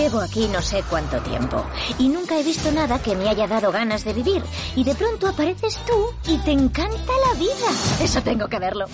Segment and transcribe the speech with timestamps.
[0.00, 1.62] Llevo aquí no sé cuánto tiempo
[1.98, 4.42] y nunca he visto nada que me haya dado ganas de vivir.
[4.74, 8.02] Y de pronto apareces tú y te encanta la vida.
[8.02, 8.86] Eso tengo que verlo.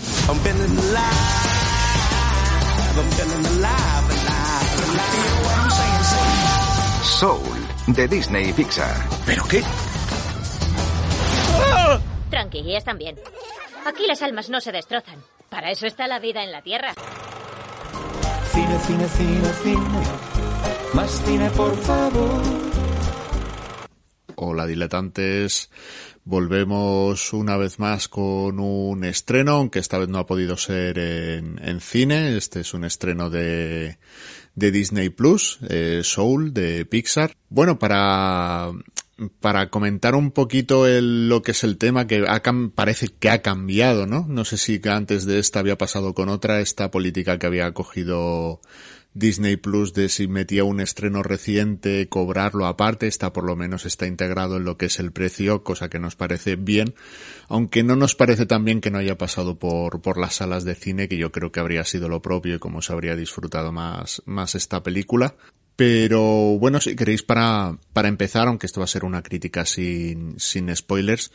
[7.05, 8.97] Soul, de Disney y Pixar.
[9.25, 9.63] ¿Pero qué?
[12.31, 13.15] Tranqui, y están bien.
[13.87, 15.23] Aquí las almas no se destrozan.
[15.51, 16.95] Para eso está la vida en la Tierra.
[18.53, 20.36] Cine, cine, cine, cine.
[20.95, 22.43] Más cine, por favor.
[24.37, 25.71] Hola diletantes,
[26.25, 31.59] volvemos una vez más con un estreno, aunque esta vez no ha podido ser en,
[31.63, 33.99] en cine, este es un estreno de,
[34.55, 37.35] de Disney Plus, eh, Soul de Pixar.
[37.49, 38.73] Bueno, para
[39.41, 42.25] para comentar un poquito lo que es el tema que
[42.75, 44.27] parece que ha cambiado, ¿no?
[44.29, 48.61] No sé si antes de esta había pasado con otra, esta política que había cogido
[49.17, 54.07] Disney Plus de si metía un estreno reciente, cobrarlo aparte, está por lo menos está
[54.07, 56.95] integrado en lo que es el precio, cosa que nos parece bien,
[57.49, 60.75] aunque no nos parece tan bien que no haya pasado por, por las salas de
[60.75, 64.23] cine, que yo creo que habría sido lo propio y como se habría disfrutado más,
[64.27, 65.35] más esta película.
[65.77, 70.39] Pero bueno, si queréis para, para empezar, aunque esto va a ser una crítica sin,
[70.39, 71.33] sin spoilers,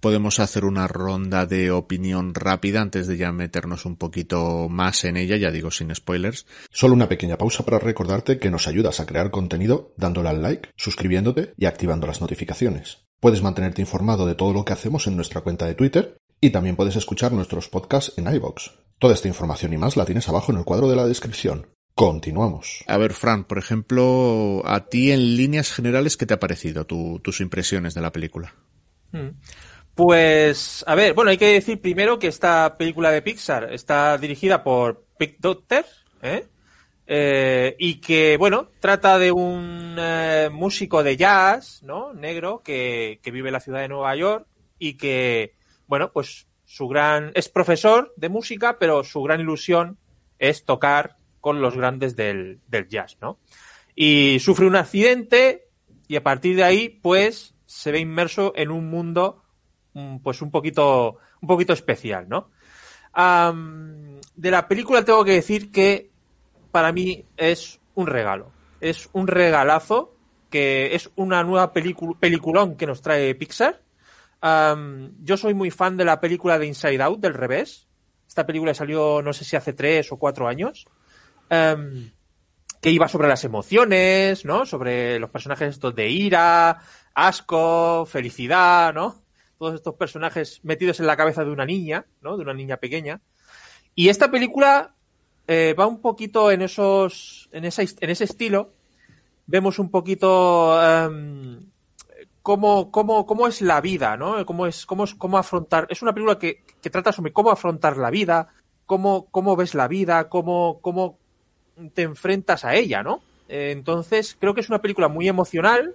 [0.00, 5.16] podemos hacer una ronda de opinión rápida antes de ya meternos un poquito más en
[5.16, 6.46] ella, ya digo sin spoilers.
[6.70, 10.70] Solo una pequeña pausa para recordarte que nos ayudas a crear contenido dándole al like,
[10.76, 13.06] suscribiéndote y activando las notificaciones.
[13.20, 16.76] Puedes mantenerte informado de todo lo que hacemos en nuestra cuenta de Twitter y también
[16.76, 18.70] puedes escuchar nuestros podcasts en iVoox.
[18.98, 21.66] Toda esta información y más la tienes abajo en el cuadro de la descripción.
[21.94, 22.84] Continuamos.
[22.86, 27.40] A ver, Fran, por ejemplo, a ti en líneas generales, ¿qué te ha parecido tus
[27.40, 28.54] impresiones de la película?
[29.10, 29.30] Hmm.
[29.98, 34.62] Pues, a ver, bueno, hay que decir primero que esta película de Pixar está dirigida
[34.62, 35.84] por Pick Doctor,
[36.22, 36.46] ¿eh?
[37.04, 42.14] Eh, y que, bueno, trata de un eh, músico de jazz, ¿no?
[42.14, 44.46] Negro, que, vive en la ciudad de Nueva York
[44.78, 45.56] y que,
[45.88, 49.98] bueno, pues su gran, es profesor de música, pero su gran ilusión
[50.38, 53.40] es tocar con los grandes del, del jazz, ¿no?
[53.96, 55.66] Y sufre un accidente
[56.06, 59.42] y a partir de ahí, pues, se ve inmerso en un mundo,
[60.22, 62.50] pues, un poquito, un poquito especial, ¿no?
[64.34, 66.10] De la película tengo que decir que
[66.70, 68.52] para mí es un regalo.
[68.80, 70.14] Es un regalazo
[70.50, 73.82] que es una nueva peliculón que nos trae Pixar.
[75.20, 77.88] Yo soy muy fan de la película de Inside Out, del revés.
[78.26, 80.86] Esta película salió, no sé si hace tres o cuatro años.
[81.48, 84.64] Que iba sobre las emociones, ¿no?
[84.64, 86.78] Sobre los personajes estos de ira,
[87.14, 89.24] asco, felicidad, ¿no?
[89.58, 92.36] Todos estos personajes metidos en la cabeza de una niña, ¿no?
[92.36, 93.20] De una niña pequeña.
[93.94, 94.94] Y esta película
[95.48, 98.72] eh, va un poquito en esos, en, esa, en ese estilo.
[99.46, 101.58] Vemos un poquito um,
[102.42, 104.46] cómo, cómo, cómo es la vida, ¿no?
[104.46, 105.86] Cómo es, cómo es, cómo afrontar.
[105.90, 108.48] Es una película que, que trata sobre cómo afrontar la vida,
[108.86, 111.18] cómo, cómo ves la vida, cómo, cómo
[111.94, 113.22] te enfrentas a ella, ¿no?
[113.48, 115.94] Eh, entonces, creo que es una película muy emocional.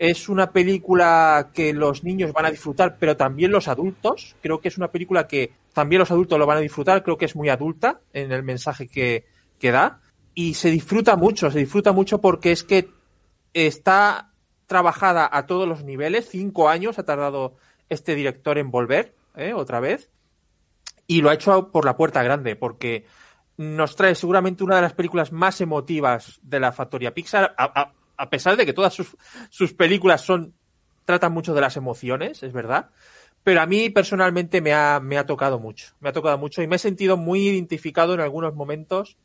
[0.00, 4.34] Es una película que los niños van a disfrutar, pero también los adultos.
[4.40, 7.02] Creo que es una película que también los adultos lo van a disfrutar.
[7.02, 9.26] Creo que es muy adulta en el mensaje que,
[9.58, 10.00] que da.
[10.34, 12.88] Y se disfruta mucho, se disfruta mucho porque es que
[13.52, 14.32] está
[14.66, 16.30] trabajada a todos los niveles.
[16.30, 17.56] Cinco años ha tardado
[17.90, 19.52] este director en volver, ¿eh?
[19.52, 20.08] otra vez.
[21.06, 23.04] Y lo ha hecho por la puerta grande, porque
[23.58, 27.54] nos trae seguramente una de las películas más emotivas de la factoría Pixar,
[28.20, 30.52] a pesar de que todas sus, películas son
[31.06, 32.90] tratan mucho de las emociones, es verdad,
[33.42, 36.78] pero a mí personalmente me ha, tocado mucho, me ha tocado mucho y me he
[36.78, 39.16] sentido muy identificado en algunos momentos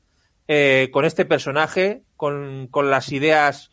[0.48, 3.72] eh, con este personaje, con, las ideas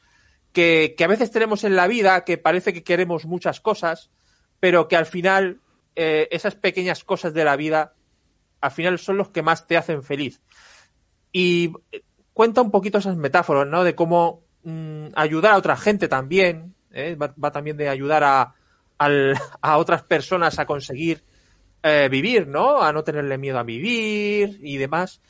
[0.52, 4.10] que, a veces tenemos en la vida, que parece que queremos muchas cosas,
[4.58, 5.60] pero que al final
[5.94, 7.94] eh, esas pequeñas cosas de la vida
[8.60, 10.42] al final son los que más te hacen feliz.
[11.30, 11.72] Y
[12.32, 13.84] cuenta un poquito esas metáforas, ¿no?
[13.84, 17.14] De cómo mmm, ayudar a otra gente también, ¿eh?
[17.14, 18.54] va, va, también de ayudar a,
[18.98, 21.22] al, a otras personas a conseguir
[21.82, 22.80] eh, vivir, ¿no?
[22.80, 25.20] A no tenerle miedo a vivir y demás.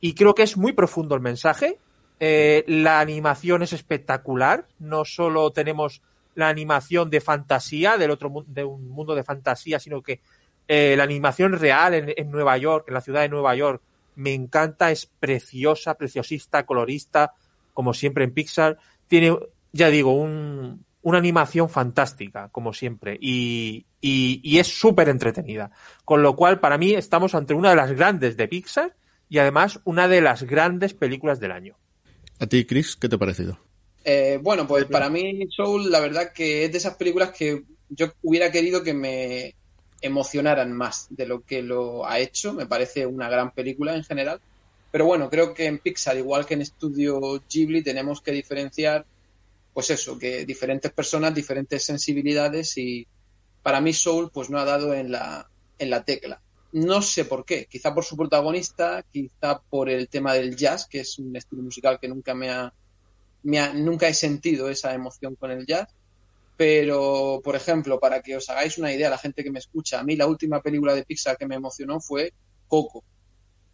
[0.00, 1.78] Y creo que es muy profundo el mensaje.
[2.18, 4.66] Eh, la animación es espectacular.
[4.78, 6.00] No solo tenemos
[6.34, 10.20] la animación de fantasía, del otro de un mundo de fantasía, sino que
[10.68, 13.82] eh, la animación real en, en, Nueva York, en la ciudad de Nueva York,
[14.14, 17.34] me encanta, es preciosa, preciosista, colorista,
[17.72, 18.78] como siempre en Pixar.
[19.08, 19.36] Tiene,
[19.72, 25.70] ya digo, un, una animación fantástica, como siempre, y, y, y es súper entretenida.
[26.04, 28.94] Con lo cual, para mí, estamos ante una de las grandes de Pixar
[29.28, 31.76] y además una de las grandes películas del año.
[32.38, 33.58] ¿A ti, Chris, qué te ha parecido?
[34.04, 38.12] Eh, bueno, pues para mí Soul, la verdad que es de esas películas que yo
[38.22, 39.54] hubiera querido que me
[40.00, 42.54] emocionaran más de lo que lo ha hecho.
[42.54, 44.40] Me parece una gran película en general.
[44.90, 49.06] Pero bueno, creo que en Pixar, igual que en Estudio Ghibli, tenemos que diferenciar,
[49.72, 53.06] pues eso, que diferentes personas, diferentes sensibilidades y
[53.62, 55.48] para mí Soul pues no ha dado en la,
[55.78, 56.40] en la tecla.
[56.72, 61.00] No sé por qué, quizá por su protagonista, quizá por el tema del jazz, que
[61.00, 62.72] es un estilo musical que nunca me ha,
[63.42, 65.88] me nunca he sentido esa emoción con el jazz.
[66.56, 70.04] Pero, por ejemplo, para que os hagáis una idea, la gente que me escucha, a
[70.04, 72.34] mí la última película de Pixar que me emocionó fue
[72.68, 73.02] Coco.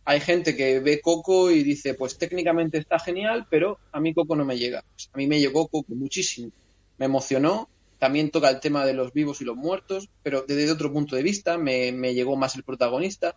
[0.06, 4.34] Hay gente que ve Coco y dice, pues técnicamente está genial, pero a mí Coco
[4.34, 4.82] no me llega.
[4.92, 6.50] Pues a mí me llegó Coco muchísimo.
[6.96, 7.68] Me emocionó
[7.98, 11.22] también toca el tema de los vivos y los muertos, pero desde otro punto de
[11.22, 13.34] vista me, llegó más el protagonista.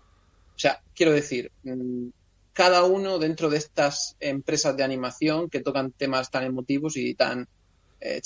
[0.55, 2.09] O sea, quiero decir, mm,
[2.53, 7.47] cada uno dentro de estas empresas de animación que tocan temas tan emotivos y tan...
[8.01, 8.21] Eh,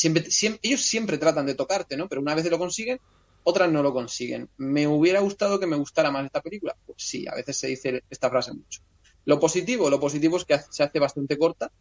[0.61, 2.07] ellos siempre tratan de tocarte, ¿no?
[2.07, 2.99] Pero una vez lo consiguen,
[3.43, 4.49] otras no lo consiguen.
[4.57, 6.75] ¿Me hubiera gustado que me gustara más esta película?
[6.85, 8.81] Pues sí, a veces se dice esta frase mucho.
[9.25, 11.71] Lo positivo, lo positivo es que se hace bastante corta,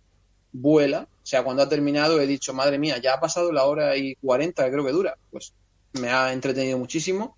[0.52, 1.08] vuela.
[1.10, 4.14] O sea, cuando ha terminado he dicho, madre mía, ya ha pasado la hora y
[4.16, 5.16] cuarenta, creo que dura.
[5.30, 5.52] Pues
[5.94, 7.36] me ha entretenido muchísimo.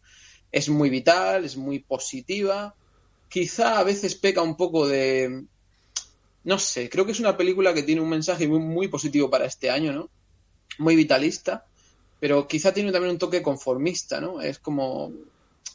[0.53, 2.75] Es muy vital, es muy positiva.
[3.29, 5.45] Quizá a veces peca un poco de...
[6.45, 9.47] No sé, creo que es una película que tiene un mensaje muy, muy positivo para
[9.47, 10.11] este año, ¿no?
[10.79, 11.65] Muy vitalista,
[12.25, 14.41] pero quizá tiene también un toque conformista, ¿no?
[14.41, 15.13] Es como...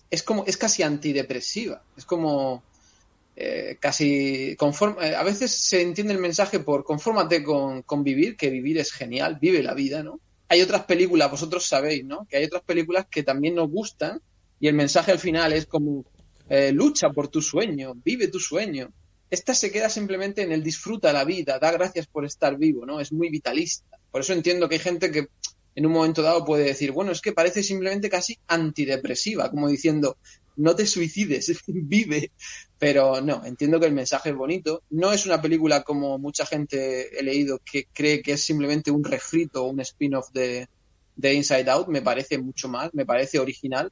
[0.10, 0.46] Es como...
[0.48, 1.84] Es casi antidepresiva.
[1.96, 2.63] Es como
[3.36, 8.50] eh, casi conforme, eh, a veces se entiende el mensaje por confórmate con, vivir, que
[8.50, 10.19] vivir es genial, vive la vida, ¿no?
[10.48, 12.25] Hay otras películas, vosotros sabéis, ¿no?
[12.28, 14.19] Que hay otras películas que también nos gustan
[14.60, 16.04] y el mensaje al final es como
[16.50, 18.92] eh, lucha por tu sueño, vive tu sueño.
[19.30, 23.00] Esta se queda simplemente en el disfruta la vida, da gracias por estar vivo, ¿no?
[23.00, 24.00] Es muy vitalista.
[24.10, 25.28] Por eso entiendo que hay gente que
[25.75, 30.18] en un momento dado puede decir, bueno, es que parece simplemente casi antidepresiva, como diciendo,
[30.60, 32.31] no te suicides, vive.
[32.77, 34.83] Pero no, entiendo que el mensaje es bonito.
[34.89, 39.04] No es una película como mucha gente he leído que cree que es simplemente un
[39.04, 40.68] refrito o un spin-off de,
[41.16, 41.88] de Inside Out.
[41.88, 43.92] Me parece mucho más, me parece original.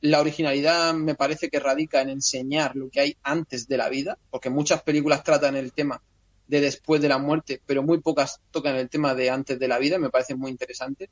[0.00, 4.18] La originalidad me parece que radica en enseñar lo que hay antes de la vida,
[4.30, 6.02] porque muchas películas tratan el tema
[6.46, 9.78] de después de la muerte, pero muy pocas tocan el tema de antes de la
[9.78, 11.08] vida, me parece muy interesante.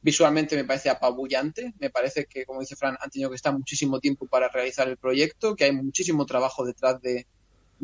[0.00, 4.00] Visualmente me parece apabullante, me parece que, como dice Fran, han tenido que estar muchísimo
[4.00, 7.26] tiempo para realizar el proyecto, que hay muchísimo trabajo detrás de,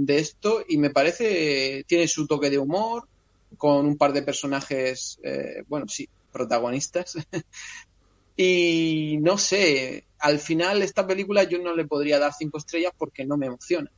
[0.07, 3.09] esto y me parece, tiene su toque de humor,
[3.57, 7.17] con un par de personajes, eh, bueno, sí, protagonistas.
[8.37, 13.25] y no sé, al final esta película yo no le podría dar cinco estrellas porque
[13.25, 13.91] no me emociona.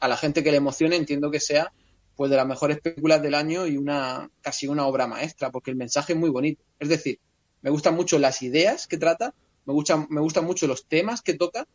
[0.00, 1.72] a la gente que le emocione entiendo que sea
[2.18, 5.76] pues de las mejores películas del año y una casi una obra maestra, porque el
[5.76, 6.60] mensaje es muy bonito.
[6.80, 7.20] Es decir,
[7.62, 9.34] me gustan mucho las ideas que trata,
[9.66, 11.68] me gustan, me gustan mucho los temas que toca,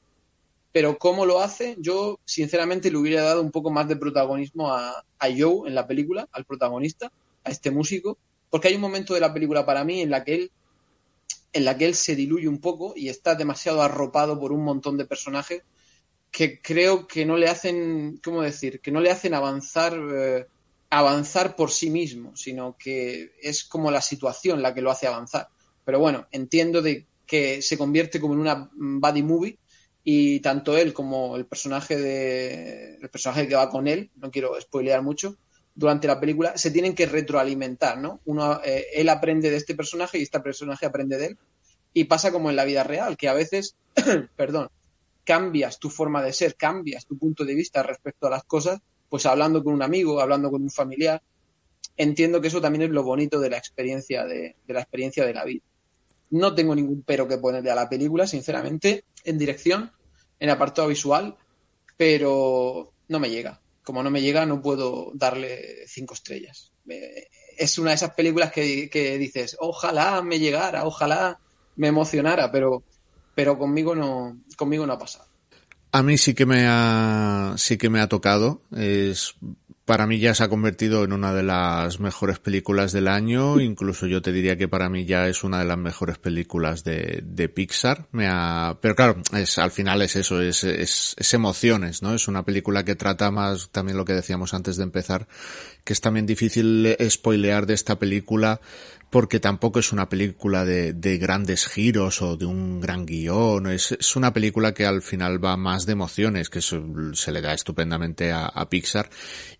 [0.74, 5.06] pero cómo lo hace, yo sinceramente le hubiera dado un poco más de protagonismo a,
[5.18, 7.10] a Joe en la película, al protagonista,
[7.46, 8.18] a este músico,
[8.50, 10.51] porque hay un momento de la película para mí en la que él
[11.54, 14.98] en la que él se diluye un poco y está demasiado arropado por un montón
[14.98, 15.63] de personajes
[16.33, 18.81] que creo que no le hacen, ¿cómo decir?
[18.81, 20.47] Que no le hacen avanzar, eh,
[20.89, 25.50] avanzar por sí mismo, sino que es como la situación la que lo hace avanzar.
[25.86, 29.60] Pero bueno, entiendo de que se convierte como en una body movie
[30.03, 34.60] y tanto él como el personaje de el personaje que va con él, no quiero
[34.60, 35.38] spoilear mucho,
[35.75, 38.22] durante la película se tienen que retroalimentar, ¿no?
[38.25, 41.38] Uno, eh, él aprende de este personaje y este personaje aprende de él
[41.93, 43.75] y pasa como en la vida real, que a veces,
[44.36, 44.69] perdón,
[45.24, 49.25] cambias tu forma de ser, cambias tu punto de vista respecto a las cosas, pues
[49.25, 51.22] hablando con un amigo, hablando con un familiar,
[51.98, 55.46] entiendo que eso también es lo bonito de la experiencia de, la experiencia de la
[55.46, 55.63] vida.
[56.32, 59.92] No tengo ningún pero que ponerle a la película, sinceramente, en dirección,
[60.39, 61.38] en apartado visual,
[61.96, 63.62] pero no me llega.
[63.84, 66.72] Como no me llega, no puedo darle cinco estrellas.
[67.58, 71.39] Es una de esas películas que, que dices, ojalá me llegara, ojalá
[71.75, 72.84] me emocionara, pero
[73.36, 75.25] pero conmigo no, conmigo no ha pasado.
[75.92, 78.63] A mí sí que me ha, sí que me ha tocado.
[78.75, 79.36] Es,
[79.86, 83.60] para mí ya se ha convertido en una de las mejores películas del año.
[83.60, 87.22] Incluso yo te diría que para mí ya es una de las mejores películas de,
[87.24, 88.08] de Pixar.
[88.12, 92.13] Me ha, pero claro, es, al final es eso, es, es, es emociones, ¿no?
[92.16, 95.28] Es una película que trata más, también lo que decíamos antes de empezar,
[95.84, 98.60] que es también difícil spoilear de esta película
[99.13, 103.92] porque tampoco es una película de, de grandes giros o de un gran guion, es,
[103.92, 106.82] es, una película que al final va más de emociones, que se,
[107.13, 109.12] se le da estupendamente a, Pixar,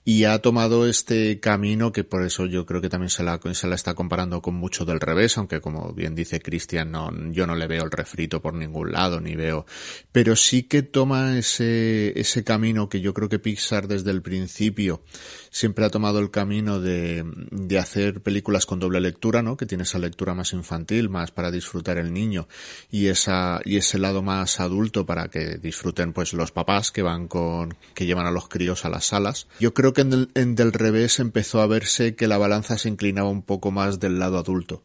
[0.03, 3.68] y ha tomado este camino que por eso yo creo que también se la, se
[3.68, 7.53] la está comparando con mucho del revés, aunque como bien dice Cristian, no, yo no
[7.53, 9.68] le veo el refrito por ningún lado, ni veo,
[10.12, 15.03] pero sí que toma ese, ese camino que yo creo que Pixar desde el principio
[15.51, 19.58] siempre ha tomado el camino de, de hacer películas con doble lectura, ¿no?
[19.58, 22.48] Que tiene esa lectura más infantil, más para disfrutar el niño
[22.91, 27.27] y esa, y ese lado más adulto para que disfruten pues los papás que van
[27.27, 29.48] con, que llevan a los críos a las salas.
[29.60, 32.89] Yo creo que en, del, en del revés empezó a verse que la balanza se
[32.89, 34.84] inclinaba un poco más del lado adulto.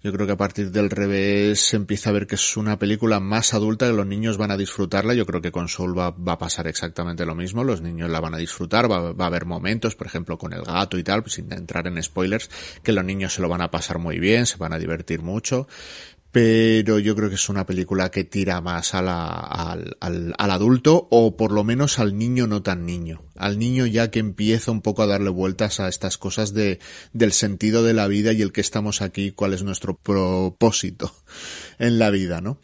[0.00, 3.18] Yo creo que a partir del revés se empieza a ver que es una película
[3.18, 5.12] más adulta, que los niños van a disfrutarla.
[5.12, 7.64] Yo creo que con Soul va, va a pasar exactamente lo mismo.
[7.64, 10.62] Los niños la van a disfrutar, va, va, a haber momentos, por ejemplo, con el
[10.62, 12.48] gato y tal, pues sin entrar en spoilers,
[12.84, 15.66] que los niños se lo van a pasar muy bien, se van a divertir mucho
[16.40, 19.96] pero yo creo que es una película que tira más al, al,
[20.38, 24.20] al, adulto o por lo menos al niño no tan niño, al niño ya que
[24.20, 26.78] empieza un poco a darle vueltas a estas cosas de,
[27.12, 31.12] del sentido de la vida y el que estamos aquí, cuál es nuestro propósito
[31.80, 32.60] en la vida, ¿no?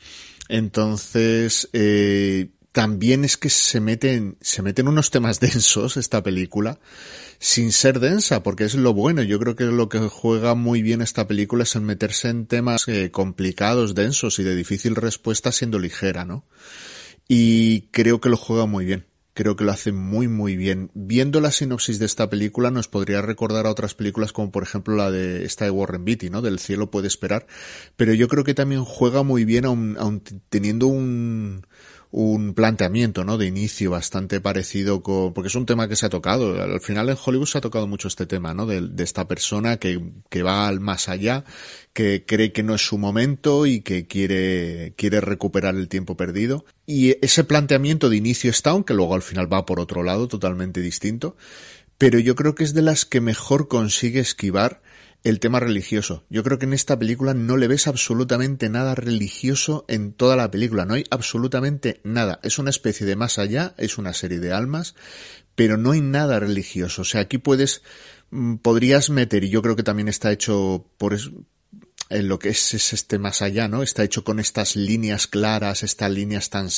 [0.49, 6.81] Entonces, eh, también es que se meten, se meten unos temas densos esta película
[7.39, 9.23] sin ser densa, porque es lo bueno.
[9.23, 12.89] Yo creo que lo que juega muy bien esta película es el meterse en temas
[12.89, 16.47] eh, complicados, densos y de difícil respuesta siendo ligera, ¿no?
[17.29, 19.07] Y creo que lo juega muy bien.
[19.35, 20.91] Creo que lo hace muy muy bien.
[20.95, 24.97] Viendo la sinopsis de esta película nos podría recordar a otras películas como por ejemplo
[24.97, 26.43] la de esta de Warren Beatty, ¿no?
[26.43, 27.47] Del cielo puede esperar.
[27.95, 31.67] Pero yo creo que también juega muy bien aun, aun teniendo un,
[32.17, 33.39] un planteamiento, ¿no?
[33.39, 36.63] De inicio bastante parecido con, porque es un tema que se ha tocado.
[36.63, 38.67] Al final en Hollywood se ha tocado mucho este tema, ¿no?
[38.67, 41.45] De, esta persona que, que va al más allá,
[41.93, 46.65] que cree que no es su momento y que quiere, quiere recuperar el tiempo perdido.
[46.87, 50.81] Y ese planteamiento de inicio está, aunque luego al final va por otro lado totalmente
[50.81, 51.37] distinto.
[51.99, 54.83] Pero yo creo que es de las que mejor consigue esquivar
[55.25, 56.25] el tema religioso.
[56.29, 60.51] Yo creo que en esta película no le ves absolutamente nada religioso en toda la
[60.51, 60.85] película.
[60.85, 62.39] No hay absolutamente nada.
[62.43, 64.95] Es una especie de más allá, es una serie de almas,
[65.55, 67.03] pero no hay nada religioso.
[67.03, 67.83] O sea, aquí puedes,
[68.31, 71.15] mm, podrías meter, y yo creo que también está hecho por,
[72.11, 73.83] en lo que es, es, este más allá, ¿no?
[73.83, 76.69] Está hecho con estas líneas claras, estas líneas tan,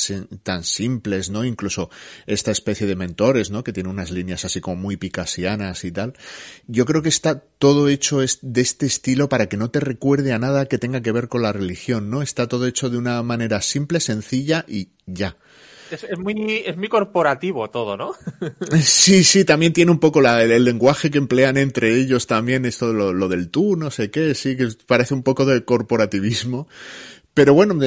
[0.43, 1.43] tan simples, ¿no?
[1.43, 1.89] Incluso
[2.25, 3.63] esta especie de mentores, ¿no?
[3.63, 6.13] Que tiene unas líneas así como muy picasianas y tal.
[6.67, 10.39] Yo creo que está todo hecho de este estilo para que no te recuerde a
[10.39, 12.21] nada que tenga que ver con la religión, ¿no?
[12.21, 15.37] Está todo hecho de una manera simple, sencilla y ya.
[15.91, 18.13] Es, es, muy, es muy corporativo todo, ¿no?
[18.81, 22.65] sí, sí, también tiene un poco la, el, el, lenguaje que emplean entre ellos también,
[22.65, 26.67] esto lo, lo, del tú, no sé qué, sí, que parece un poco de corporativismo.
[27.37, 27.79] Pero bueno,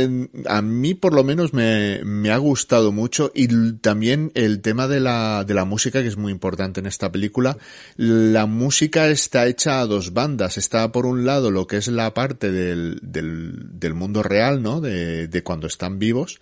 [0.46, 5.00] a mí por lo menos me, me, ha gustado mucho y también el tema de
[5.00, 7.58] la, de la música que es muy importante en esta película.
[7.96, 10.56] La música está hecha a dos bandas.
[10.56, 14.80] Está por un lado lo que es la parte del, del, del mundo real, ¿no?
[14.80, 16.38] De, de cuando están vivos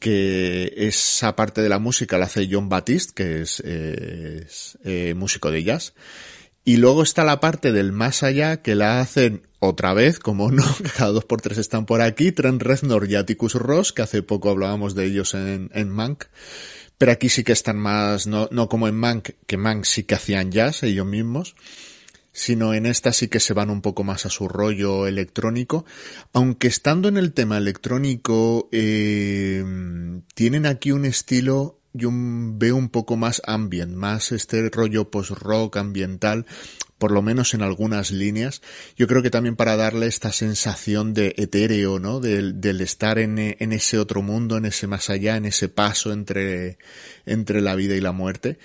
[0.00, 5.50] que esa parte de la música la hace John Batiste, que es, es eh, músico
[5.50, 5.94] de jazz.
[6.64, 10.64] Y luego está la parte del más allá que la hacen otra vez, como no,
[10.96, 14.50] cada dos por tres están por aquí, Trent Reznor y Atticus Ross, que hace poco
[14.50, 16.24] hablábamos de ellos en, en Mank.
[16.98, 20.16] Pero aquí sí que están más, no, no como en Mank, que Mank sí que
[20.16, 21.54] hacían jazz ellos mismos
[22.32, 25.84] sino en esta sí que se van un poco más a su rollo electrónico,
[26.32, 29.64] aunque estando en el tema electrónico eh,
[30.34, 36.46] tienen aquí un estilo yo veo un poco más ambient, más este rollo post-rock ambiental,
[36.98, 38.60] por lo menos en algunas líneas.
[38.94, 42.20] Yo creo que también para darle esta sensación de etéreo, ¿no?
[42.20, 46.12] Del, del estar en, en, ese otro mundo, en ese más allá, en ese paso
[46.12, 46.76] entre,
[47.24, 48.58] entre la vida y la muerte,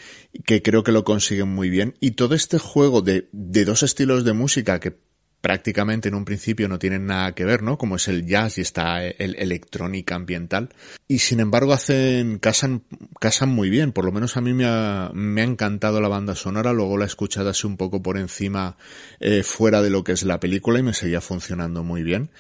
[0.46, 1.96] que creo que lo consiguen muy bien.
[2.01, 4.98] Y todo este juego de, de dos estilos de música que
[5.45, 7.77] prácticamente en un principio no tienen nada que ver, ¿no?
[7.77, 10.69] Como es el jazz y está el electrónica ambiental.
[11.07, 12.81] Y sin embargo hacen, casan,
[13.19, 13.91] casan muy bien.
[13.91, 16.73] Por lo menos a mí me ha, me ha encantado la banda sonora.
[16.73, 18.77] Luego la he escuchado así un poco por encima,
[19.19, 22.31] eh, fuera de lo que es la película y me seguía funcionando muy bien.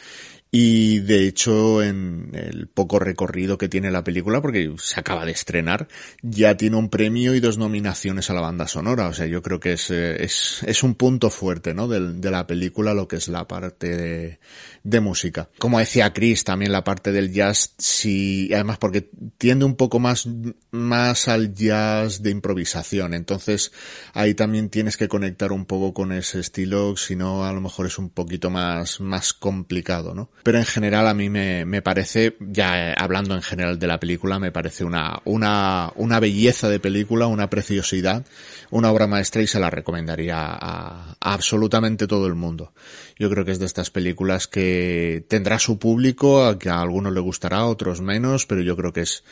[0.57, 5.33] Y de hecho, en el poco recorrido que tiene la película, porque se acaba de
[5.33, 5.89] estrenar,
[6.21, 9.09] ya tiene un premio y dos nominaciones a la banda sonora.
[9.09, 11.89] O sea, yo creo que es, eh, es, es un punto fuerte, ¿no?
[11.89, 14.39] De, de la película, lo que es la parte de,
[14.85, 15.49] de música.
[15.59, 20.25] Como decía Chris, también la parte del jazz, sí, además porque tiende un poco más,
[20.71, 23.13] más al jazz de improvisación.
[23.13, 23.73] Entonces,
[24.13, 27.87] ahí también tienes que conectar un poco con ese estilo, si no, a lo mejor
[27.87, 30.29] es un poquito más, más complicado, ¿no?
[30.45, 34.51] Pero en general a mí me, parece, ya hablando en general de la película, me
[34.51, 38.23] parece una, una, belleza de película, una preciosidad,
[38.69, 42.73] una obra maestra y se la recomendaría a, absolutamente todo el mundo.
[43.17, 47.11] Yo creo que es de estas películas que tendrá su público, a que a algunos
[47.11, 49.23] le gustará, a otros menos, pero yo creo que es,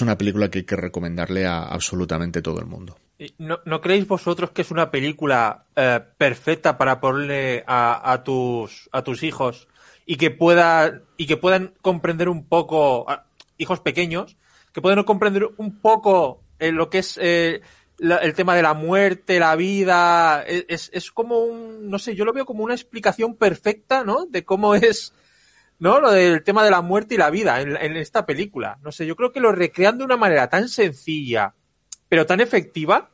[0.00, 2.98] una película que hay que recomendarle a absolutamente todo el mundo.
[3.38, 8.88] ¿No, ¿No, creéis vosotros que es una película eh, perfecta para ponerle a, a, tus,
[8.90, 9.68] a tus hijos
[10.06, 13.06] y que, pueda, y que puedan comprender un poco,
[13.58, 14.36] hijos pequeños,
[14.72, 17.60] que puedan comprender un poco eh, lo que es eh,
[17.98, 20.44] la, el tema de la muerte, la vida?
[20.46, 24.26] Es, es como un, no sé, yo lo veo como una explicación perfecta, ¿no?
[24.26, 25.12] De cómo es,
[25.80, 26.00] ¿no?
[26.00, 28.78] Lo del tema de la muerte y la vida en, en esta película.
[28.82, 31.54] No sé, yo creo que lo recrean de una manera tan sencilla,
[32.08, 33.10] pero tan efectiva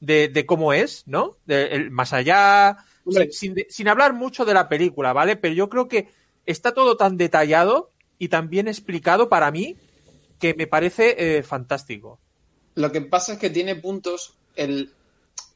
[0.00, 1.36] de, de cómo es, ¿no?
[1.44, 5.36] De, el, más allá, sin, sin, sin, hablar mucho de la película, ¿vale?
[5.36, 6.08] Pero yo creo que
[6.46, 9.76] está todo tan detallado y tan bien explicado para mí
[10.38, 12.18] que me parece eh, fantástico.
[12.74, 14.92] Lo que pasa es que tiene puntos, el,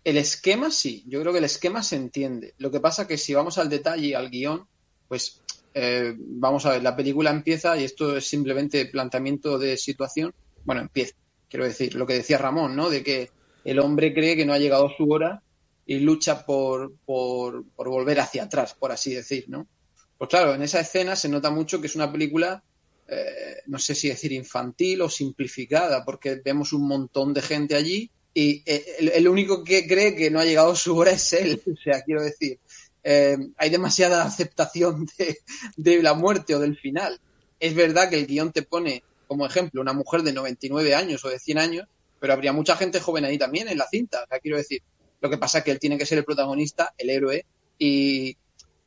[0.05, 2.55] el esquema sí, yo creo que el esquema se entiende.
[2.59, 4.67] Lo que pasa es que si vamos al detalle, al guion,
[5.09, 5.41] pues
[5.75, 10.35] eh, vamos a ver, la película empieza y esto es simplemente planteamiento de situación.
[10.65, 11.15] Bueno, empieza
[11.55, 12.91] quiero decir, lo que decía Ramón, ¿no?
[12.91, 13.31] De que
[13.65, 15.41] el hombre cree que no ha llegado su hora
[15.87, 19.69] y lucha por, por, por, volver hacia atrás, por así decir, ¿no?
[20.19, 22.63] Pues claro, en esa escena se nota mucho que es una película,
[23.09, 28.11] eh, no sé si decir infantil o simplificada, porque vemos un montón de gente allí
[28.33, 31.61] y eh, el, único que cree que no ha llegado su hora es él.
[31.67, 32.59] O sea, quiero decir,
[33.03, 35.39] eh, hay demasiada aceptación de,
[35.77, 37.21] de la muerte o del final.
[37.61, 41.29] Es verdad que el guion te pone como ejemplo, una mujer de 99 años o
[41.29, 41.89] de 100 años,
[42.21, 44.23] pero habría mucha gente joven ahí también en la cinta.
[44.23, 44.83] O sea, quiero decir,
[45.21, 47.45] lo que pasa es que él tiene que ser el protagonista, el héroe,
[47.79, 48.37] y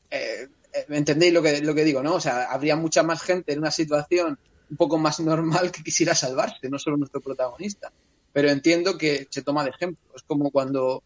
[0.09, 0.47] eh,
[0.89, 2.15] ¿entendéis lo que, lo que digo, no?
[2.15, 4.37] O sea, habría mucha más gente en una situación
[4.69, 7.91] un poco más normal que quisiera salvarse, no solo nuestro protagonista.
[8.33, 10.03] Pero entiendo que se toma de ejemplo.
[10.15, 11.03] Es como cuando,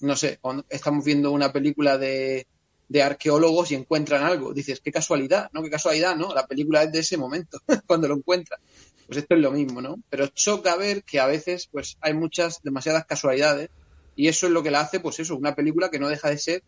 [0.00, 2.46] no sé, cuando estamos viendo una película de,
[2.88, 4.52] de arqueólogos y encuentran algo.
[4.52, 5.62] Dices, qué casualidad, ¿no?
[5.62, 6.34] Qué casualidad, ¿no?
[6.34, 8.60] La película es de ese momento, cuando lo encuentran.
[9.06, 9.96] Pues esto es lo mismo, ¿no?
[10.10, 13.70] Pero choca ver que a veces, pues, hay muchas, demasiadas casualidades
[14.14, 16.38] y eso es lo que la hace, pues eso, una película que no deja de
[16.38, 16.62] ser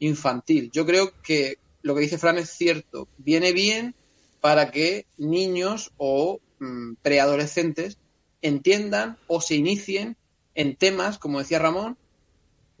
[0.00, 0.70] infantil.
[0.72, 3.08] Yo creo que lo que dice Fran es cierto.
[3.18, 3.94] Viene bien
[4.40, 7.98] para que niños o mmm, preadolescentes
[8.42, 10.16] entiendan o se inicien
[10.54, 11.96] en temas, como decía Ramón,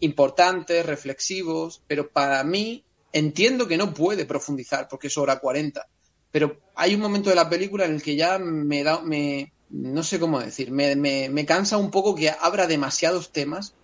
[0.00, 5.86] importantes, reflexivos, pero para mí entiendo que no puede profundizar porque es hora 40,
[6.30, 10.02] pero hay un momento de la película en el que ya me da, me, no
[10.02, 13.74] sé cómo decir, me, me, me cansa un poco que abra demasiados temas.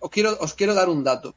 [0.00, 1.34] Os quiero, os quiero dar un dato,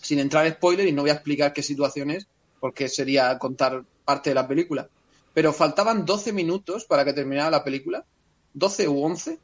[0.00, 2.26] sin entrar en spoiler y no voy a explicar qué situación es,
[2.62, 4.88] porque sería contar parte de la película.
[5.34, 8.04] Pero faltaban 12 minutos para que terminara la película,
[8.54, 9.40] 12 u 11,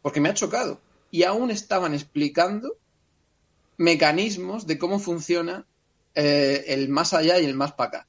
[0.00, 0.80] porque me ha chocado.
[1.10, 2.78] Y aún estaban explicando
[3.76, 5.66] mecanismos de cómo funciona
[6.14, 8.08] eh, el más allá y el más para acá.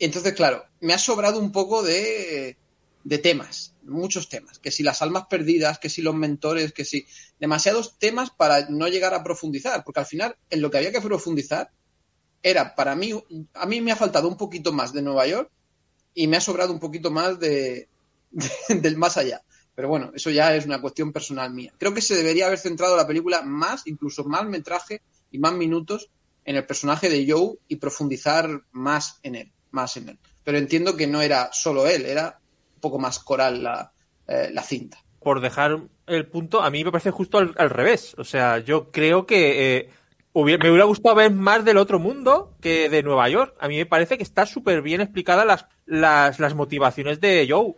[0.00, 2.56] Entonces, claro, me ha sobrado un poco de,
[3.04, 7.06] de temas, muchos temas, que si las almas perdidas, que si los mentores, que si
[7.38, 11.00] demasiados temas para no llegar a profundizar, porque al final en lo que había que
[11.00, 11.70] profundizar
[12.42, 13.12] era para mí,
[13.54, 15.50] a mí me ha faltado un poquito más de Nueva York
[16.14, 17.88] y me ha sobrado un poquito más de,
[18.30, 18.50] de,
[18.80, 19.42] del más allá.
[19.74, 21.72] Pero bueno, eso ya es una cuestión personal mía.
[21.78, 25.00] Creo que se debería haber centrado la película más, incluso más metraje
[25.30, 26.10] y más minutos
[26.44, 30.18] en el personaje de Joe y profundizar más en él, más en él.
[30.44, 32.38] Pero entiendo que no era solo él, era
[32.74, 33.92] un poco más coral la,
[34.26, 34.98] eh, la cinta.
[35.20, 38.14] Por dejar el punto, a mí me parece justo al, al revés.
[38.18, 39.90] O sea, yo creo que eh,
[40.34, 43.54] me hubiera gustado ver más del otro mundo que de Nueva York.
[43.60, 47.74] A mí me parece que está súper bien explicada las, las, las motivaciones de Joe.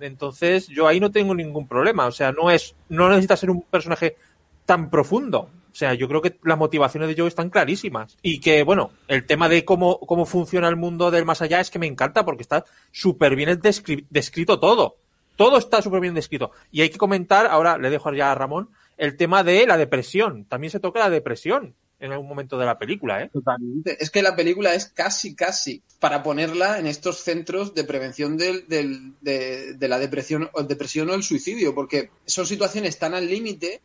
[0.00, 2.06] Entonces, yo ahí no tengo ningún problema.
[2.06, 4.16] O sea, no es, no necesita ser un personaje
[4.64, 5.50] tan profundo.
[5.70, 8.16] O sea, yo creo que las motivaciones de Joe están clarísimas.
[8.22, 11.70] Y que, bueno, el tema de cómo, cómo funciona el mundo del más allá es
[11.70, 14.96] que me encanta porque está súper bien descri descrito todo.
[15.36, 16.50] Todo está súper bien descrito.
[16.72, 20.46] Y hay que comentar, ahora le dejo ya a Ramón, el tema de la depresión.
[20.46, 21.76] También se toca la depresión.
[22.00, 23.30] En algún momento de la película, ¿eh?
[23.32, 23.96] Totalmente.
[24.02, 28.66] Es que la película es casi, casi para ponerla en estos centros de prevención del,
[28.68, 33.26] del- de, de la depresión o, depresión o el suicidio, porque son situaciones tan al
[33.28, 33.80] límite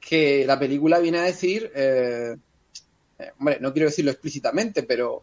[0.00, 2.36] que la película viene a decir, eh,
[3.18, 5.22] eh, hombre, no quiero decirlo explícitamente, pero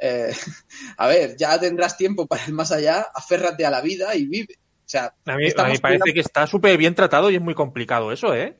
[0.00, 0.32] eh,
[0.96, 4.54] a ver, ya tendrás tiempo para el más allá, aférrate a la vida y vive.
[4.58, 7.54] O sea, A mí, a mí parece que está súper bien tratado y es muy
[7.54, 8.56] complicado eso, ¿eh?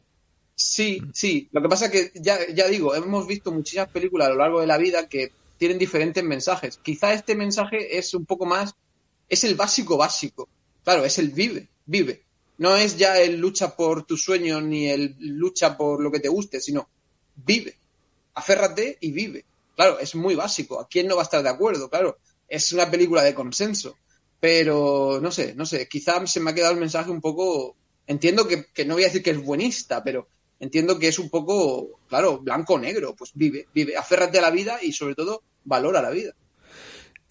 [0.57, 1.49] Sí, sí.
[1.53, 4.61] Lo que pasa es que, ya, ya digo, hemos visto muchísimas películas a lo largo
[4.61, 6.79] de la vida que tienen diferentes mensajes.
[6.83, 8.75] Quizá este mensaje es un poco más,
[9.29, 10.49] es el básico básico.
[10.83, 12.23] Claro, es el vive, vive.
[12.57, 16.29] No es ya el lucha por tus sueños ni el lucha por lo que te
[16.29, 16.89] guste, sino
[17.35, 17.77] vive.
[18.35, 19.45] Aférrate y vive.
[19.75, 20.81] Claro, es muy básico.
[20.81, 21.91] ¿A quién no va a estar de acuerdo?
[21.91, 22.17] Claro,
[22.49, 23.97] es una película de consenso.
[24.41, 25.87] Pero no sé, no sé.
[25.87, 27.77] Quizá se me ha quedado el mensaje un poco.
[28.07, 30.29] Entiendo que, que no voy a decir que es buenista, pero
[30.61, 33.15] entiendo que es un poco, claro, blanco o negro.
[33.17, 33.97] Pues vive, vive.
[33.97, 36.33] Aférrate a la vida y sobre todo valora la vida.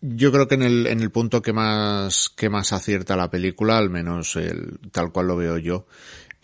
[0.02, 3.78] Yo creo que en el, en el punto que más, que más acierta la película,
[3.78, 5.88] al menos el, tal cual lo veo yo,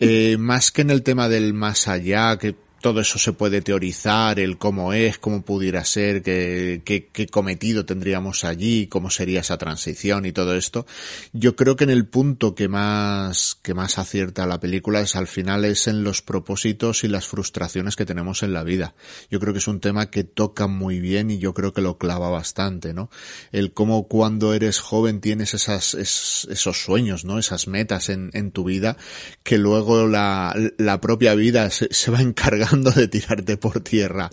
[0.00, 4.38] eh, más que en el tema del más allá, que todo eso se puede teorizar,
[4.40, 10.26] el cómo es, cómo pudiera ser, qué, qué, cometido tendríamos allí, cómo sería esa transición
[10.26, 10.84] y todo esto.
[11.32, 15.28] Yo creo que en el punto que más, que más acierta la película es al
[15.28, 18.94] final es en los propósitos y las frustraciones que tenemos en la vida.
[19.30, 21.96] Yo creo que es un tema que toca muy bien y yo creo que lo
[21.98, 23.08] clava bastante, ¿no?
[23.52, 27.38] El cómo cuando eres joven tienes esas, es- esos sueños, ¿no?
[27.38, 28.96] Esas metas en, en tu vida
[29.44, 34.30] que luego la, la propia vida se, se va encargando de tirarte por tierra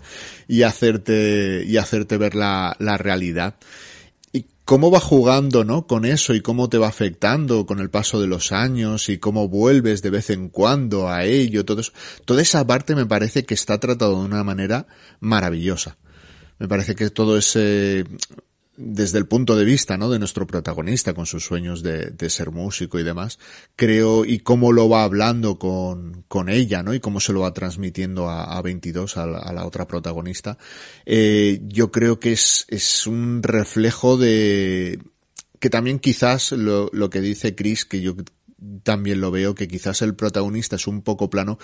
[0.48, 3.56] y hacerte, y hacerte ver la, la realidad.
[4.32, 5.86] Y cómo va jugando, ¿no?
[5.86, 9.48] Con eso y cómo te va afectando con el paso de los años y cómo
[9.48, 11.92] vuelves de vez en cuando a ello, todo eso.
[12.24, 14.86] Toda esa parte me parece que está tratado de una manera
[15.20, 15.98] maravillosa.
[16.58, 18.04] Me parece que todo ese,
[18.82, 20.10] desde el punto de vista, ¿no?
[20.10, 23.38] De nuestro protagonista con sus sueños de, ser músico y demás,
[23.76, 26.94] creo, y cómo lo va hablando con, con ella, ¿no?
[26.94, 30.56] Y cómo se lo va transmitiendo a, a 22, a la, a la otra protagonista,
[31.04, 34.98] eh, yo creo que es, es un reflejo de,
[35.60, 38.14] que también quizás lo, lo que dice Chris, que yo
[38.82, 41.58] también lo veo, que quizás el protagonista es un poco plano,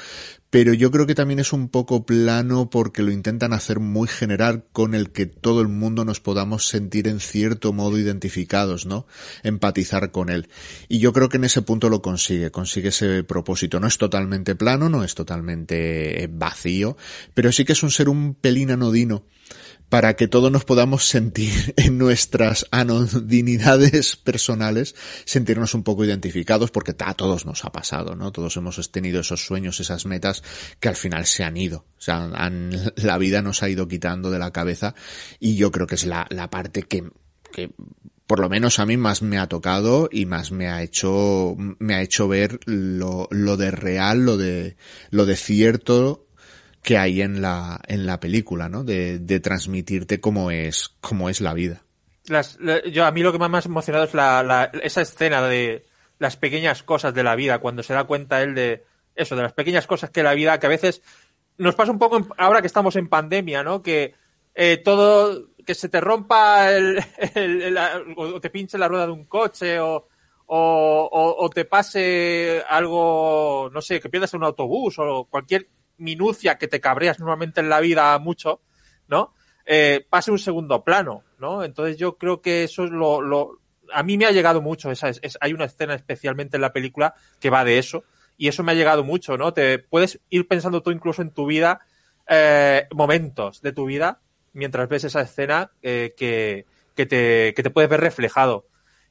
[0.51, 4.65] pero yo creo que también es un poco plano porque lo intentan hacer muy general
[4.73, 9.07] con el que todo el mundo nos podamos sentir en cierto modo identificados, ¿no?
[9.43, 10.49] Empatizar con él.
[10.89, 13.81] Y yo creo que en ese punto lo consigue, consigue ese propósito.
[13.81, 16.97] No es totalmente plano, no es totalmente eh, vacío,
[17.35, 19.25] pero sí que es un ser un pelín anodino
[19.89, 24.95] para que todos nos podamos sentir en nuestras anodinidades personales,
[25.25, 28.33] sentirnos un poco identificados, porque a todos nos ha pasado, ¿no?
[28.33, 30.43] Todos hemos tenido esos sueños, esas metas
[30.81, 31.87] que al final se han ido.
[31.99, 34.95] O sea, han- la vida nos ha ido quitando de la cabeza
[35.39, 37.05] y yo creo que es la, la parte que,
[37.53, 37.71] que
[38.27, 41.95] por lo menos a mí más me ha tocado y más me ha hecho, me
[41.95, 44.77] ha hecho ver lo, lo de real, lo de,
[45.11, 46.26] lo de cierto
[46.87, 48.85] que hay en la, en la película, ¿no?
[48.85, 51.83] De, de transmitirte cómo es, cómo es la vida.
[52.29, 55.01] Las, la- yo a mí lo que más me ha emocionado es la, la- esa
[55.01, 55.85] escena de
[56.21, 58.85] las pequeñas cosas de la vida, cuando se da cuenta él de
[59.17, 61.03] eso, de las pequeñas cosas que la vida, que a veces
[61.59, 63.83] nos pasa un poco ahora que estamos en pandemia, ¿no?
[63.83, 64.15] Que
[64.55, 67.03] eh, todo, que se te rompa el,
[67.35, 67.79] el- el-
[68.17, 70.07] o te pinche la rueda de un coche o,
[70.47, 75.67] o- o te pase algo, no sé, que pierdas un autobús o cualquier
[75.99, 78.61] minucia que te cabreas normalmente en la vida mucho,
[79.09, 79.35] ¿no?
[79.65, 81.65] Eh, pase un segundo plano, ¿no?
[81.65, 83.59] Entonces yo creo que eso es lo,
[83.93, 86.73] a mí me ha llegado mucho, esa es, es- hay una escena especialmente en la
[86.73, 88.05] película que va de eso
[88.37, 89.53] y eso me ha llegado mucho, ¿no?
[89.53, 91.81] Te puedes ir pensando tú incluso en tu vida,
[92.29, 94.21] eh, momentos de tu vida
[94.53, 98.67] mientras ves esa escena eh, que, que, te, que te puedes ver reflejado.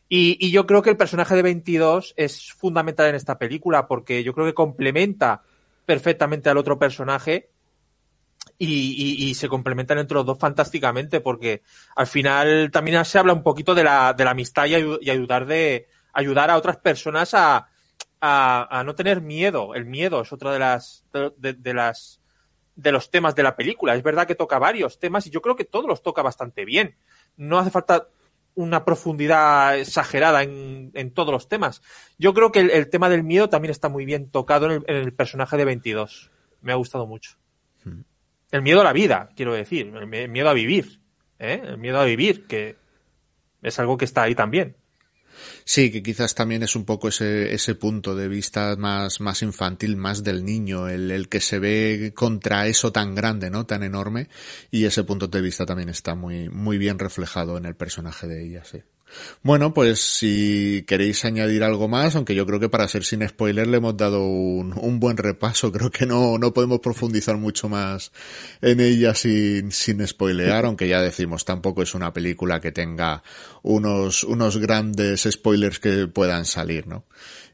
[0.07, 4.23] Y, y yo creo que el personaje de 22 es fundamental en esta película porque
[4.23, 5.41] yo creo que complementa
[5.85, 7.49] perfectamente al otro personaje
[8.57, 11.61] y, y- se complementan entre los dos fantásticamente porque
[11.95, 15.09] al final también se habla un poquito de la, de la amistad y, ayu- y
[15.09, 17.67] ayudar de ayudar a otras personas a,
[18.21, 19.75] a, no tener miedo.
[19.75, 22.21] El miedo es otra de las de las
[22.75, 23.95] de los temas de la película.
[23.95, 26.97] Es verdad que toca varios temas y yo creo que todos los toca bastante bien.
[27.37, 28.07] No hace falta
[28.55, 31.81] una profundidad exagerada en, en todos los temas.
[32.17, 34.83] Yo creo que el, el tema del miedo también está muy bien tocado en el,
[34.87, 36.31] en el personaje de 22.
[36.61, 37.31] Me ha gustado mucho.
[38.51, 39.93] El miedo a la vida, quiero decir.
[39.95, 41.01] El mi- miedo a vivir.
[41.39, 41.61] ¿eh?
[41.65, 42.77] El miedo a vivir, que
[43.61, 44.75] es algo que está ahí también.
[45.63, 49.97] Sí, que quizás también es un poco ese, ese punto de vista más, más infantil,
[49.97, 53.65] más del niño, el, el que se ve contra eso tan grande, ¿no?
[53.65, 54.29] Tan enorme.
[54.71, 58.45] Y ese punto de vista también está muy, muy bien reflejado en el personaje de
[58.45, 58.81] ella, sí.
[59.43, 63.67] Bueno, pues si queréis añadir algo más, aunque yo creo que para ser sin spoiler
[63.67, 68.11] le hemos dado un, un buen repaso, creo que no, no podemos profundizar mucho más
[68.61, 73.23] en ella sin, sin spoilear, aunque ya decimos, tampoco es una película que tenga
[73.63, 77.05] unos, unos grandes spoilers que puedan salir, ¿no?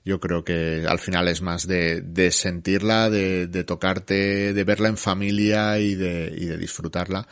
[0.04, 4.90] Yo creo que al final es más de, de sentirla, de, de tocarte, de verla
[4.90, 7.28] en familia y de, y de disfrutarla.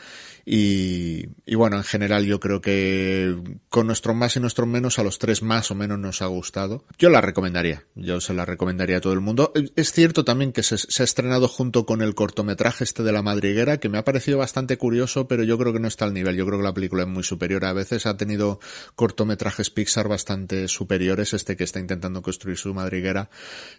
[0.45, 3.35] Y, y, bueno, en general yo creo que
[3.69, 6.85] con nuestros más y nuestros menos a los tres más o menos nos ha gustado.
[6.97, 9.51] Yo la recomendaría, yo se la recomendaría a todo el mundo.
[9.75, 13.21] Es cierto también que se, se ha estrenado junto con el cortometraje este de la
[13.21, 16.35] madriguera, que me ha parecido bastante curioso, pero yo creo que no está al nivel.
[16.35, 17.65] Yo creo que la película es muy superior.
[17.65, 18.59] A veces ha tenido
[18.95, 21.33] cortometrajes Pixar bastante superiores.
[21.33, 23.29] Este que está intentando construir su madriguera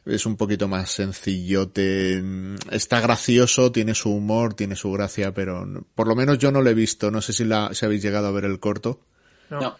[0.05, 2.23] es un poquito más sencillote.
[2.71, 6.71] Está gracioso, tiene su humor, tiene su gracia, pero por lo menos yo no lo
[6.71, 7.11] he visto.
[7.11, 9.01] No sé si, la, si habéis llegado a ver el corto.
[9.51, 9.77] No.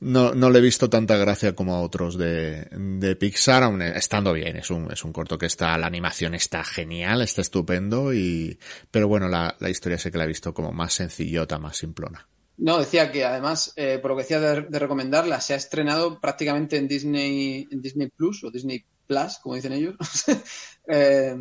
[0.00, 4.32] No, no le he visto tanta gracia como a otros de, de Pixar, aun estando
[4.32, 4.56] bien.
[4.56, 8.58] Es un, es un corto que está, la animación está genial, está estupendo y,
[8.90, 12.26] pero bueno, la, la historia sé que la he visto como más sencillota, más simplona.
[12.60, 16.76] No, decía que además, eh, por lo que decía de, recomendarla, se ha estrenado prácticamente
[16.76, 19.96] en Disney, en Disney Plus o Disney Plus, como dicen ellos,
[20.86, 21.34] eh,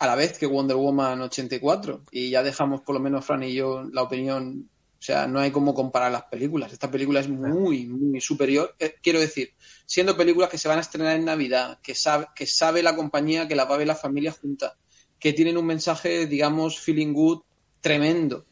[0.00, 2.02] a la vez que Wonder Woman 84.
[2.10, 4.68] Y ya dejamos, por lo menos Fran y yo, la opinión.
[4.98, 6.72] O sea, no hay cómo comparar las películas.
[6.72, 8.74] Esta película es muy, muy superior.
[8.80, 9.52] Eh, quiero decir,
[9.86, 13.46] siendo películas que se van a estrenar en Navidad, que sabe, que sabe la compañía
[13.46, 14.76] que la va a ver la familia junta,
[15.20, 17.42] que tienen un mensaje, digamos, feeling good
[17.80, 18.44] tremendo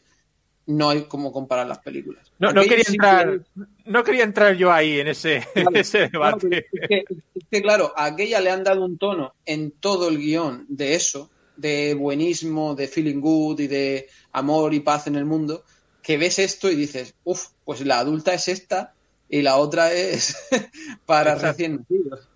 [0.66, 2.30] no hay como comparar las películas.
[2.38, 3.40] No, no quería, entrar,
[3.84, 6.48] no quería entrar yo ahí en ese, claro, en ese debate.
[6.48, 10.08] Claro, es, que, es, que, claro, a aquella le han dado un tono en todo
[10.08, 15.16] el guion de eso, de buenismo, de feeling good y de amor y paz en
[15.16, 15.64] el mundo,
[16.02, 18.94] que ves esto y dices, uff, pues la adulta es esta
[19.28, 20.36] y la otra es
[21.06, 21.52] para Exacto.
[21.52, 22.28] recién nacidos.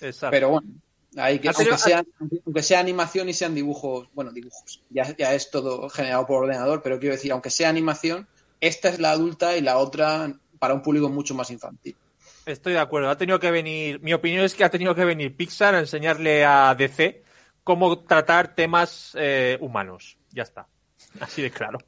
[0.00, 0.30] Exacto.
[0.30, 0.68] Pero bueno,
[1.18, 2.04] Ahí que, aunque, sea,
[2.44, 6.80] aunque sea animación y sean dibujos, bueno, dibujos, ya, ya es todo generado por ordenador,
[6.82, 8.28] pero quiero decir, aunque sea animación,
[8.60, 11.96] esta es la adulta y la otra para un público mucho más infantil.
[12.46, 15.36] Estoy de acuerdo, ha tenido que venir, mi opinión es que ha tenido que venir
[15.36, 17.22] Pixar a enseñarle a DC
[17.64, 20.16] cómo tratar temas eh, humanos.
[20.30, 20.66] Ya está,
[21.20, 21.78] así de claro.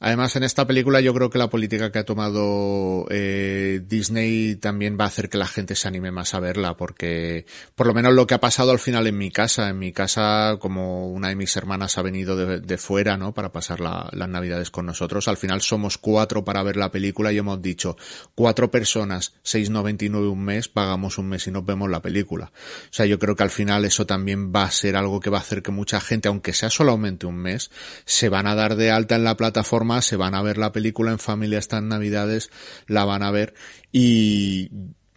[0.00, 4.96] Además, en esta película yo creo que la política que ha tomado eh, Disney también
[4.98, 8.14] va a hacer que la gente se anime más a verla, porque por lo menos
[8.14, 11.34] lo que ha pasado al final en mi casa, en mi casa, como una de
[11.34, 13.34] mis hermanas ha venido de, de fuera, ¿no?
[13.34, 17.32] Para pasar la, las navidades con nosotros, al final somos cuatro para ver la película
[17.32, 17.96] y hemos dicho,
[18.36, 22.52] cuatro personas, 6,99 un mes, pagamos un mes y nos vemos la película.
[22.84, 25.38] O sea, yo creo que al final eso también va a ser algo que va
[25.38, 27.72] a hacer que mucha gente, aunque sea solamente un mes,
[28.04, 31.10] se van a dar de alta en la plataforma se van a ver la película
[31.10, 32.50] en familia estas navidades,
[32.86, 33.54] la van a ver
[33.92, 34.70] y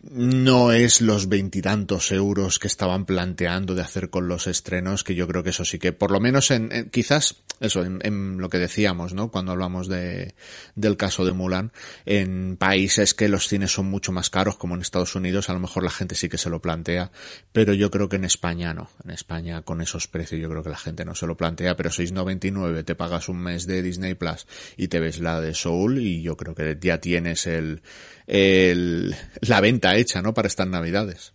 [0.09, 5.27] no es los veintitantos euros que estaban planteando de hacer con los estrenos, que yo
[5.27, 8.57] creo que eso sí que, por lo menos en, quizás, eso, en, en, lo que
[8.57, 9.29] decíamos, ¿no?
[9.29, 10.33] Cuando hablamos de,
[10.75, 11.71] del caso de Mulan,
[12.05, 15.59] en países que los cines son mucho más caros, como en Estados Unidos, a lo
[15.59, 17.11] mejor la gente sí que se lo plantea,
[17.51, 18.89] pero yo creo que en España no.
[19.03, 21.91] En España, con esos precios, yo creo que la gente no se lo plantea, pero
[21.91, 26.23] 6,99 te pagas un mes de Disney Plus y te ves la de Soul y
[26.23, 27.83] yo creo que ya tienes el,
[28.31, 30.33] el, la venta hecha, ¿no?
[30.33, 31.33] Para estas navidades.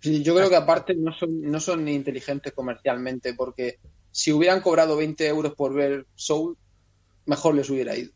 [0.00, 3.80] Sí, yo creo que aparte no son, no son ni inteligentes comercialmente, porque
[4.12, 6.56] si hubieran cobrado 20 euros por ver Soul,
[7.26, 8.12] mejor les hubiera ido.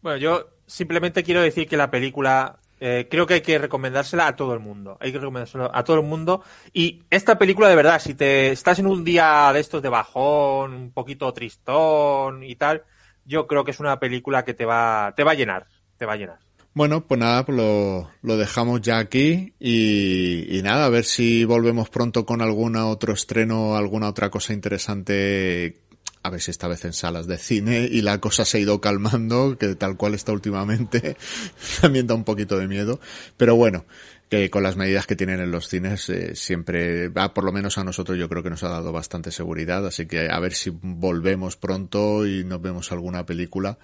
[0.00, 4.34] Bueno, yo simplemente quiero decir que la película eh, creo que hay que recomendársela a
[4.34, 4.96] todo el mundo.
[5.00, 6.42] Hay que recomendársela a todo el mundo.
[6.72, 10.72] Y esta película, de verdad, si te estás en un día de estos de bajón,
[10.72, 12.84] un poquito tristón y tal,
[13.26, 15.66] yo creo que es una película que te va, te va a llenar
[16.02, 16.40] te va a llenar.
[16.74, 22.26] Bueno, pues nada, pues lo, dejamos ya aquí y, nada, a ver si volvemos pronto
[22.26, 25.76] con algún otro estreno, alguna otra cosa interesante,
[26.24, 28.80] a ver si esta vez en salas de cine y la cosa se ha ido
[28.80, 31.16] calmando, que tal cual está últimamente,
[31.80, 32.98] también da un poquito de miedo,
[33.36, 33.84] pero bueno,
[34.28, 37.78] que con las medidas que tienen en los cines eh, siempre va por lo menos
[37.78, 40.70] a nosotros yo creo que nos ha dado bastante seguridad así que a ver si
[40.70, 43.78] volvemos pronto y nos vemos alguna película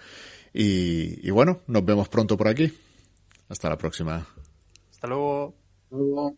[0.52, 2.72] y, y, bueno, nos vemos pronto por aquí.
[3.48, 4.26] Hasta la próxima.
[4.90, 5.54] Hasta luego.
[5.84, 6.36] Hasta luego.